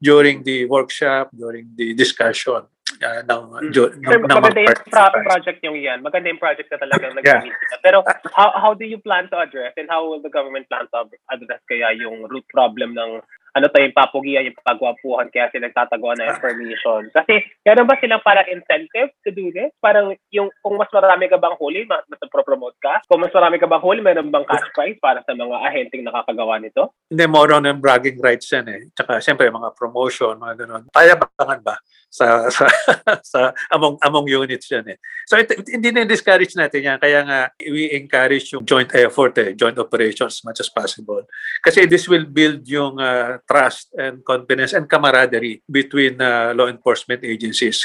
[0.00, 2.64] during the workshop, during the discussion
[3.04, 5.98] uh, ng, ju- ng, Sir, ng mga maganda yung pro- project yung yan.
[6.00, 7.76] Maganda yung project na talagang nag-meet sila.
[7.84, 7.98] Pero
[8.32, 11.60] how how do you plan to address and how will the government plan to address
[11.68, 13.20] kaya yung root problem ng
[13.54, 17.06] ano to yung papugian, yung pagwapuhan kaya sila nagtataguan ng information.
[17.14, 19.70] Kasi meron ba silang parang incentive to do this?
[19.78, 22.02] Parang yung kung mas marami ka bang huli, mas,
[22.42, 23.00] promote ka?
[23.06, 26.58] Kung mas marami ka bang huli, meron bang cash prize para sa mga ahenteng nakakagawa
[26.58, 26.92] nito?
[27.06, 28.80] Hindi, more on bragging rights yan eh.
[28.90, 30.82] Tsaka, siyempre, mga promotion, mga ganun.
[30.90, 31.78] Payabangan ba?
[32.10, 32.66] Sa, sa,
[33.32, 33.40] sa
[33.74, 34.98] among, among units yan eh.
[35.30, 36.98] So, ito, hindi na-discourage natin yan.
[36.98, 41.22] Kaya nga, we encourage yung joint effort eh, joint operations as much as possible.
[41.62, 47.22] Kasi this will build yung uh, trust and confidence and camaraderie between uh, law enforcement
[47.22, 47.84] agencies.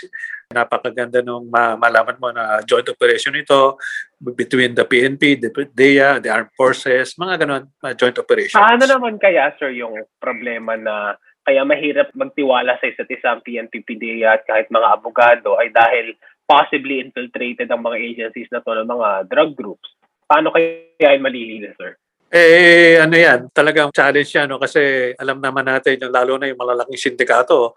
[0.49, 3.77] Napakaganda nung ma- malaman mo na joint operation ito
[4.17, 8.57] between the PNP, the DEA, the armed forces, mga ganon, mga joint operations.
[8.57, 13.85] Paano naman kaya, sir, yung problema na kaya mahirap magtiwala sa isa't isa ang PNP,
[13.85, 16.17] PDEA at kahit mga abogado ay dahil
[16.49, 19.85] possibly infiltrated ang mga agencies na to ng mga drug groups.
[20.25, 21.93] Paano kaya ay malilinis, sir?
[22.29, 24.61] Eh, ano yan, talagang challenge yan, no?
[24.61, 27.73] kasi alam naman natin, lalo na yung malalaking sindikato,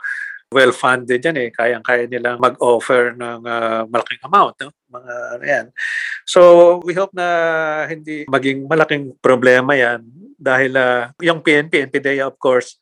[0.52, 4.70] well-funded yan eh, kayang-kaya nilang mag-offer ng ah, malaking amount, no?
[4.92, 5.66] mga ano yan.
[6.28, 6.40] So,
[6.84, 7.26] we hope na
[7.88, 10.04] hindi maging malaking problema yan
[10.36, 12.76] dahil ah, yung PNP and PDEA, of course,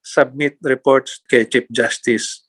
[0.00, 2.40] submit reports kay Chief Justice.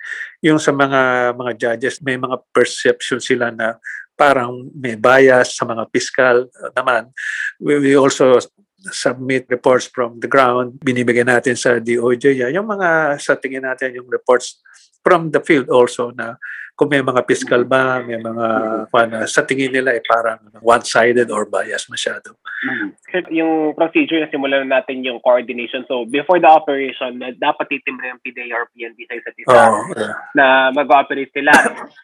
[0.41, 3.77] Yung sa mga mga judges, may mga perception sila na
[4.17, 6.45] parang may bias sa mga fiscal
[6.77, 7.09] naman.
[7.57, 8.37] We, we also
[8.89, 10.81] submit reports from the ground.
[10.81, 12.49] Binibigyan natin sa DOJ.
[12.49, 14.57] Yung mga sa tingin natin yung reports
[15.01, 16.37] from the field also na
[16.81, 18.45] kung may mga fiscal ba, may mga
[18.89, 22.33] kung sa tingin nila ay parang one-sided or biased masyado.
[23.13, 25.85] Sir, yung procedure na simulan natin yung coordination.
[25.85, 29.53] So, before the operation, dapat titimbre ng PDA or PNP sa isa't isa
[29.93, 30.13] yeah.
[30.33, 31.53] na mag-ooperate sila.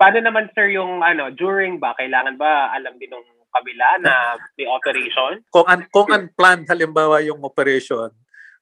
[0.02, 1.98] Paano naman, sir, yung ano, during ba?
[1.98, 3.26] Kailangan ba alam din ng
[3.58, 5.42] kabila na may operation?
[5.50, 8.14] kung un- kung unplanned halimbawa yung operation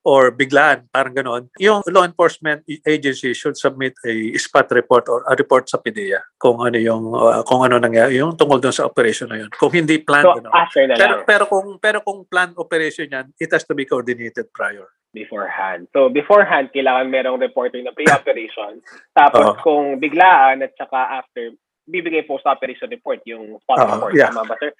[0.05, 5.33] or biglaan, parang ganon, yung law enforcement agency should submit a spot report or a
[5.33, 9.25] report sa PDEA kung ano yung uh, kung ano nangyari yung tungkol doon sa operation
[9.33, 9.49] na yun.
[9.49, 13.49] Kung hindi planned, So, na Pero lang, pero kung pero kung planned operation yan, it
[13.49, 14.85] has to be coordinated prior.
[15.15, 15.87] beforehand.
[15.95, 18.83] So, beforehand, kailangan merong reporter na pre-operation.
[19.15, 19.63] Tapos, Oo.
[19.63, 21.55] kung biglaan at saka after,
[21.87, 24.11] bibigay post-operation report, yung spot Oo, report.
[24.11, 24.27] yeah.
[24.27, 24.75] Tama ba, sir?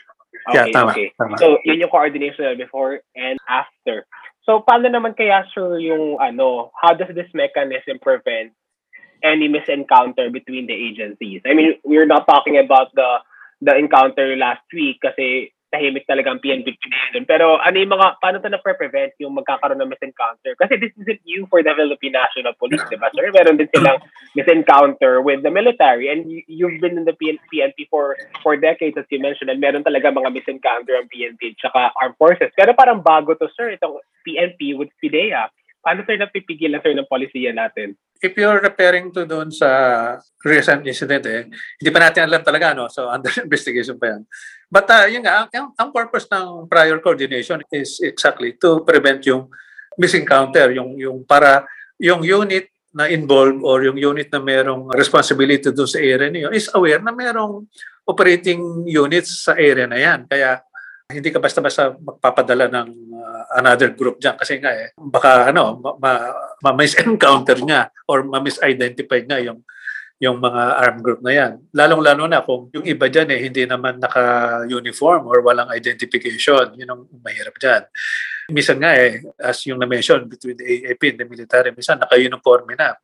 [0.52, 1.16] Yeah, tama, okay.
[1.16, 1.40] tama.
[1.40, 4.04] So, yun yung coordination before and after.
[4.46, 8.54] So, paano naman kaya, sir, yung ano, how does this mechanism prevent
[9.26, 11.42] any misencounter between the agencies?
[11.50, 13.26] I mean, we're not talking about the
[13.64, 16.78] the encounter last week kasi tahimik talaga ang PNP
[17.16, 17.26] doon.
[17.26, 20.54] Pero ano yung mga, paano ito na-prevent yung magkakaroon ng misencounter?
[20.60, 23.30] Kasi this isn't new for the Philippine National Police, di ba, sir?
[23.34, 24.00] Meron din silang
[24.38, 28.96] misencounter with the military and you, you've been in the PN, PNP for for decades
[28.96, 32.52] as you mentioned and meron talaga mga misencounter ang PNP tsaka armed forces.
[32.56, 35.50] Pero parang bago to, sir, itong PNP with PIDEA.
[35.86, 37.94] Paano, sir, napipigilan, sir, ng polisiya natin?
[38.24, 39.70] If you're referring to doon sa
[40.44, 42.88] recent incident eh, hindi pa natin alam talaga no.
[42.88, 44.22] So under investigation pa yan.
[44.72, 49.52] But uh, yun nga, ang, ang purpose ng prior coordination is exactly to prevent yung
[50.00, 51.64] misencounter, yung yung para
[52.00, 56.72] yung unit na involved or yung unit na merong responsibility doon sa area niyo is
[56.72, 57.68] aware na merong
[58.08, 60.24] operating units sa area na yan.
[60.24, 60.64] Kaya
[61.12, 62.90] hindi ka basta-basta magpapadala ng
[63.56, 66.12] another group diyan kasi nga eh baka ano ma, ma,
[66.62, 69.64] ma-misencounter nga or ma-misidentify nga yung
[70.16, 71.52] yung mga armed group na yan.
[71.76, 76.72] Lalong-lalo na kung yung iba dyan eh, hindi naman naka-uniform or walang identification.
[76.80, 77.84] Yun ang mahirap dyan.
[78.48, 82.96] Minsan nga eh, as yung na-mention between the AAP and the military, minsan naka-uniform na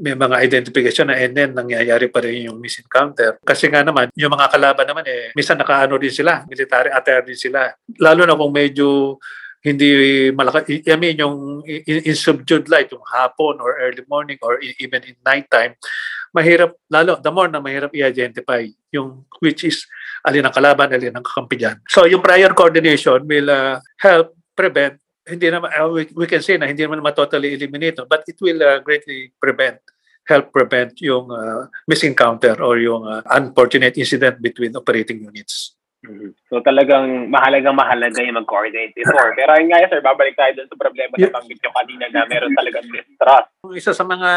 [0.00, 3.38] may mga identification na and then nangyayari pa rin yung misencounter.
[3.46, 7.38] Kasi nga naman, yung mga kalaban naman eh, minsan nakaano din sila, military attire din
[7.38, 7.70] sila.
[8.02, 9.18] Lalo na kung medyo
[9.60, 14.56] hindi malaki, I mean yung in, in subdued light, yung hapon or early morning or
[14.60, 15.76] e- even in nighttime,
[16.32, 19.84] mahirap, lalo, the more na mahirap i-identify yung which is
[20.24, 21.76] alin ang kalaban, alin ang kakampi dyan.
[21.88, 24.96] So yung prior coordination will uh, help prevent
[25.30, 28.58] hindi naman uh, we, we can say na hindi naman totally eliminate but it will
[28.58, 29.78] uh, greatly prevent
[30.26, 35.74] help prevent yung uh, misencounter or yung uh, unfortunate incident between operating units.
[36.48, 39.32] So talagang mahalagang mahalaga yung mag-coordinate before.
[39.38, 41.34] Pero ayun nga sir, babalik tayo dun sa problema na Yeah.
[41.36, 43.48] banggit nyo kanina na meron talagang mistrust.
[43.68, 44.30] Yung Isa sa mga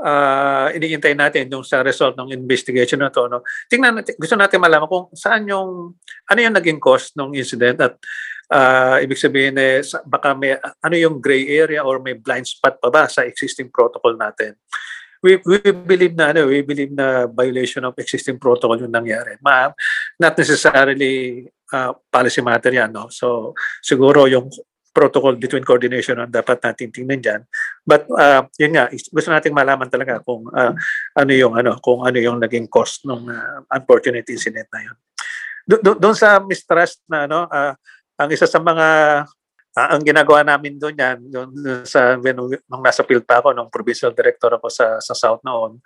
[0.00, 3.44] uh, iniintay natin yung sa result ng investigation na to, no?
[3.68, 5.92] tingnan natin, gusto natin malaman kung saan yung,
[6.24, 8.00] ano yung naging cause ng incident at
[8.48, 12.80] uh, ibig sabihin eh, sa- baka may, ano yung gray area or may blind spot
[12.80, 14.56] pa ba sa existing protocol natin.
[15.20, 19.36] We, we believe na ano, we believe na violation of existing protocol yung nangyari.
[19.44, 19.68] Ma,
[20.16, 23.12] not necessarily uh, policy matter yan, no?
[23.12, 23.52] So
[23.84, 24.48] siguro yung
[24.90, 27.42] protocol between coordination ang dapat natin tingnan diyan.
[27.86, 30.74] But uh, yun nga, gusto nating malaman talaga kung uh,
[31.14, 34.96] ano yung ano, kung ano yung naging cost ng uh, unfortunate incident na yun.
[35.68, 37.72] Do- do- Doon sa mistrust na ano, uh,
[38.18, 38.86] ang isa sa mga
[39.78, 41.50] ah, ang ginagawa namin doon yan, doon
[41.86, 45.78] sa when, nung nasa field pa ako, nung provincial director ako sa sa South noon,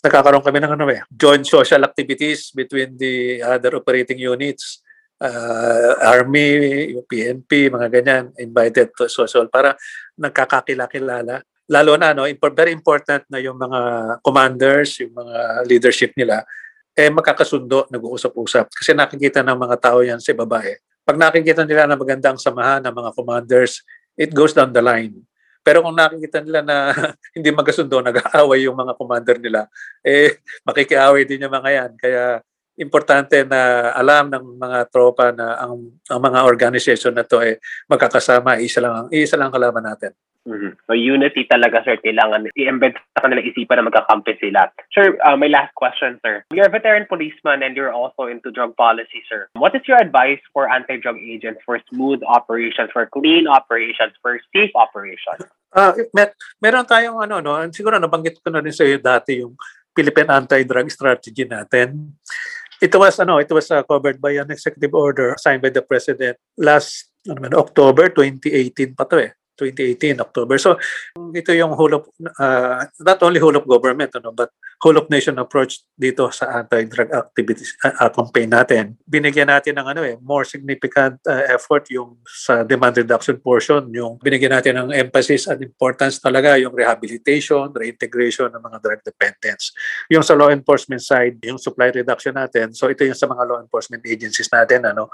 [0.00, 4.86] nagkakaroon kami ng ano eh, joint social activities between the other operating units
[5.20, 9.76] uh, Army, yung PNP, mga ganyan, invited to social para
[10.16, 11.40] nagkakakilala-kilala.
[11.66, 13.80] Lalo na, no, very important na yung mga
[14.22, 16.46] commanders, yung mga leadership nila,
[16.96, 18.72] eh magkakasundo, nag-uusap-usap.
[18.72, 20.72] Kasi nakikita ng mga tao yan sa babae.
[21.06, 23.86] Pag nakikita nila na magandang samahan ng mga commanders,
[24.18, 25.14] it goes down the line.
[25.62, 26.90] Pero kung nakikita nila na
[27.36, 29.70] hindi magkasundo, nag-aaway yung mga commander nila,
[30.02, 31.90] eh makikiaway din yung mga yan.
[31.94, 32.42] Kaya
[32.74, 38.58] importante na alam ng mga tropa na ang, ang mga organization na to eh magkakasama,
[38.58, 40.10] isa lang, ang- isa lang ang kalaban natin.
[40.86, 44.70] So unity talaga sir, kailangan i-embed sa kanilang isipan na magkakampi sila.
[44.94, 46.46] Sir, uh, my last question sir.
[46.54, 49.50] You're a veteran policeman and you're also into drug policy sir.
[49.58, 54.70] What is your advice for anti-drug agents for smooth operations, for clean operations, for safe
[54.78, 55.42] operations?
[55.74, 59.58] Ah, mer- meron tayong ano no, siguro nabanggit ko na rin sa iyo dati yung
[59.90, 62.14] Philippine anti-drug strategy natin.
[62.78, 66.38] It was ano, it was uh, covered by an executive order signed by the president
[66.54, 69.32] last ano man, October 2018 pa to eh.
[69.56, 70.56] 2018 October.
[70.60, 70.76] So
[71.32, 72.04] ito yung whole of
[72.38, 77.08] uh, not only whole of government ano but whole of nation approach dito sa anti-drug
[77.12, 78.84] activities uh, campaign natin.
[79.08, 84.20] Binigyan natin ng ano eh more significant uh, effort yung sa demand reduction portion, yung
[84.20, 89.72] binigyan natin ng emphasis at importance talaga yung rehabilitation, reintegration ng mga drug dependents.
[90.12, 92.76] Yung sa law enforcement side, yung supply reduction natin.
[92.76, 95.08] So ito yung sa mga law enforcement agencies natin ano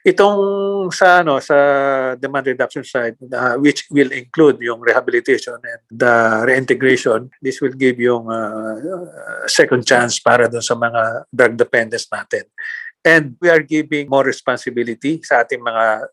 [0.00, 0.40] Itong
[0.88, 1.56] sa ano sa
[2.16, 8.00] demand reduction side uh, which will include yung rehabilitation and the reintegration, this will give
[8.00, 8.99] yung uh,
[9.50, 12.44] second chance para dun sa mga drug dependents natin.
[13.00, 16.10] And we are giving more responsibility sa ating mga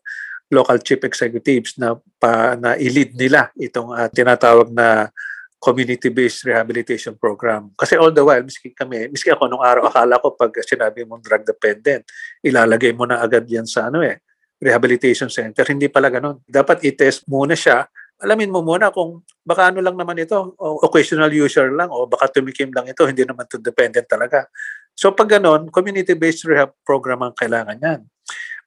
[0.48, 5.12] local chief executives na pa, na i-lead nila itong uh, tinatawag na
[5.58, 7.74] community-based rehabilitation program.
[7.74, 11.20] Kasi all the while, miski kami, miski ako nung araw, akala ko pag sinabi mong
[11.20, 12.06] drug dependent,
[12.40, 14.22] ilalagay mo na agad yan sa ano eh,
[14.62, 15.66] rehabilitation center.
[15.66, 16.40] Hindi pala ganun.
[16.46, 17.84] Dapat i-test muna siya.
[18.18, 22.26] Alamin mo muna kung baka ano lang naman ito, o occasional user lang, o baka
[22.26, 24.50] tumikim lang ito, hindi naman to dependent talaga.
[24.98, 28.00] So pag ganun, community-based rehab program ang kailangan yan.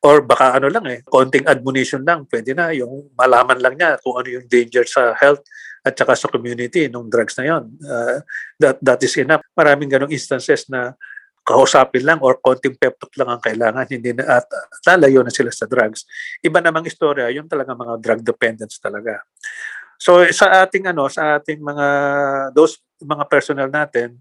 [0.02, 4.18] Or baka ano lang eh, konting admonition lang, pwede na, yung malaman lang niya kung
[4.18, 5.44] ano yung danger sa health
[5.84, 7.64] at saka sa community nung drugs na yon.
[7.84, 8.24] Uh,
[8.58, 9.44] that, that is enough.
[9.54, 10.96] Maraming ganong instances na
[11.52, 14.48] kausapin lang or konting pep talk lang ang kailangan hindi na at
[14.88, 16.08] lalayo na sila sa drugs
[16.40, 19.20] iba namang istorya yung talaga mga drug dependents talaga
[20.00, 21.88] so sa ating ano sa ating mga
[22.56, 24.16] those mga personnel natin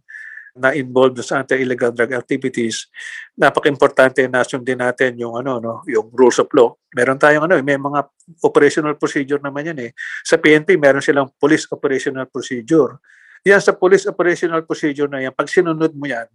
[0.56, 2.90] na involved sa anti-illegal drug activities,
[3.38, 6.74] napaka-importante na sundin natin yung ano no, yung rules of law.
[6.90, 8.10] Meron tayong ano, may mga
[8.42, 9.90] operational procedure naman yan eh.
[10.26, 12.98] Sa PNP meron silang police operational procedure.
[13.46, 16.26] Yan sa police operational procedure na yan, pag sinunod mo yan,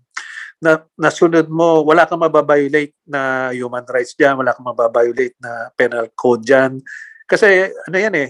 [0.64, 6.08] na nasunod mo, wala kang mababiolate na human rights diyan, wala kang mababiolate na penal
[6.16, 6.80] code diyan.
[7.28, 8.30] Kasi ano yan eh,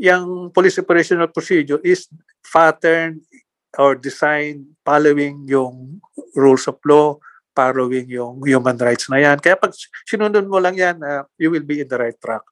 [0.00, 2.08] yung police operational procedure is
[2.40, 3.20] pattern
[3.78, 6.02] or design following yung
[6.34, 7.14] rules of law,
[7.54, 9.38] following yung human rights na yan.
[9.38, 9.70] Kaya pag
[10.08, 12.42] sinunod mo lang yan, uh, you will be in the right track.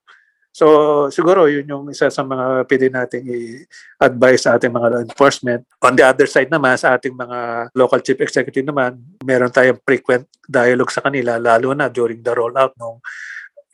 [0.58, 0.66] So
[1.14, 5.62] siguro yun yung isa sa mga pwede nating i-advise sa ating mga law enforcement.
[5.86, 10.26] On the other side naman, sa ating mga local chief executive naman, meron tayong frequent
[10.50, 12.98] dialogue sa kanila, lalo na during the rollout ng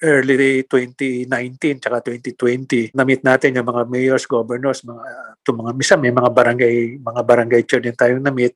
[0.05, 5.05] early 2019 tsaka 2020 na-meet natin yung mga mayors, governors, mga
[5.41, 8.53] to mga misa may mga barangay mga barangay chair din tayong na-meet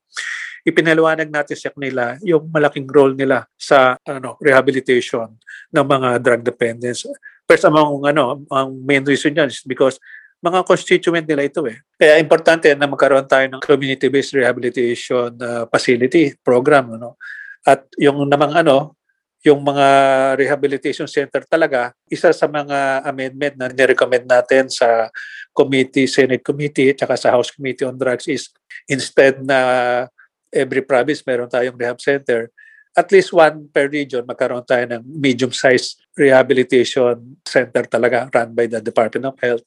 [0.68, 5.32] ipinaliwanag natin sa kanila yung malaking role nila sa ano rehabilitation
[5.72, 7.08] ng mga drug dependents.
[7.48, 9.96] First among ano ang main reason yan is because
[10.44, 11.80] mga constituent nila ito eh.
[11.96, 17.16] Kaya importante na magkaroon tayo ng community-based rehabilitation uh, facility program ano.
[17.64, 18.98] At yung namang ano
[19.46, 19.86] yung mga
[20.34, 25.08] rehabilitation center talaga, isa sa mga amendment na nirecommend natin sa
[25.54, 28.50] committee, Senate committee, at sa House Committee on Drugs is
[28.90, 30.06] instead na
[30.50, 32.50] every province meron tayong rehab center,
[32.96, 38.80] at least one per region, magkaroon tayo ng medium-sized rehabilitation center talaga run by the
[38.80, 39.64] Department of Health.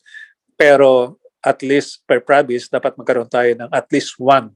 [0.58, 4.54] Pero at least per province, dapat magkaroon tayo ng at least one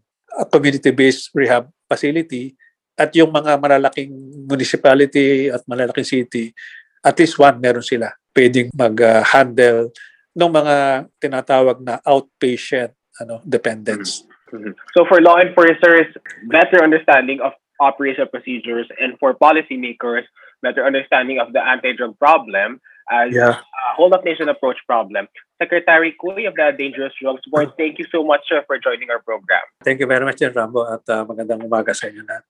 [0.52, 2.54] community-based rehab facility
[2.96, 4.12] at yung mga malalaking
[4.48, 6.56] municipality at malalaking city,
[7.04, 9.92] at least one meron sila pwedeng mag-handle
[10.36, 10.76] ng mga
[11.20, 12.92] tinatawag na outpatient
[13.24, 14.28] ano dependents.
[14.52, 14.76] Mm-hmm.
[14.92, 16.12] So for law enforcers,
[16.52, 20.24] better understanding of operational procedures and for policymakers,
[20.62, 22.80] better understanding of the anti-drug problem
[23.12, 23.62] as yeah.
[23.62, 25.28] a whole of nation approach problem.
[25.62, 29.22] Secretary Kuy of the Dangerous Drugs Board, thank you so much uh, for joining our
[29.22, 29.62] program.
[29.84, 32.42] Thank you very much, Rambo, at uh, magandang umaga sa inyo na.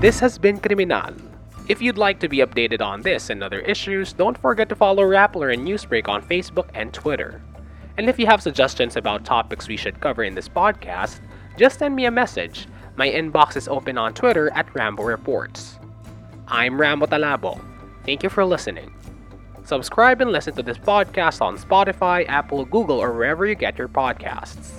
[0.00, 1.14] This has been Criminal.
[1.68, 5.04] If you'd like to be updated on this and other issues, don't forget to follow
[5.04, 7.40] Rappler and Newsbreak on Facebook and Twitter.
[7.96, 11.20] And if you have suggestions about topics we should cover in this podcast,
[11.56, 12.66] just send me a message.
[12.96, 15.78] My inbox is open on Twitter at Rambo Reports.
[16.48, 17.60] I'm Rambo Talabo.
[18.04, 18.92] Thank you for listening.
[19.64, 23.88] Subscribe and listen to this podcast on Spotify, Apple, Google, or wherever you get your
[23.88, 24.72] podcasts.